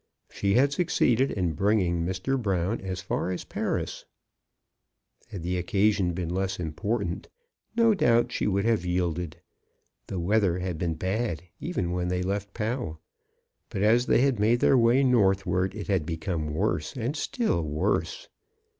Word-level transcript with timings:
She 0.31 0.55
had 0.55 0.73
succeeded 0.73 1.29
in 1.29 1.53
bringing 1.53 2.03
Mr. 2.03 2.41
Brown 2.41 2.81
as 2.81 3.01
far 3.01 3.29
as 3.29 3.43
Paris. 3.43 4.03
Had 5.27 5.43
the 5.43 5.59
occasion 5.59 6.13
been 6.13 6.33
less 6.33 6.59
important, 6.59 7.29
no 7.75 7.91
6 7.91 7.99
CHRISTMAS 7.99 7.99
AT 7.99 7.99
THOMPSON 7.99 8.07
HALL. 8.15 8.23
doubt 8.23 8.31
she 8.31 8.47
would 8.47 8.65
have 8.65 8.83
yielded. 8.85 9.41
The 10.07 10.19
weather 10.19 10.57
had 10.57 10.79
been 10.79 10.95
bad 10.95 11.43
even 11.59 11.91
when 11.91 12.07
they 12.07 12.23
left 12.23 12.55
Pau, 12.55 12.97
but 13.69 13.83
as 13.83 14.07
they 14.07 14.21
had 14.21 14.39
made 14.39 14.59
their 14.59 14.75
way 14.75 15.03
northward 15.03 15.75
it 15.75 15.85
had 15.85 16.07
become 16.07 16.51
worse 16.55 16.97
and 16.97 17.15
still, 17.15 17.61
worse. 17.61 18.27